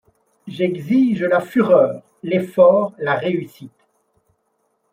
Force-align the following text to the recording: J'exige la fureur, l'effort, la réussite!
J'exige 0.47 1.21
la 1.23 1.39
fureur, 1.41 2.01
l'effort, 2.23 2.93
la 2.97 3.13
réussite! 3.13 3.85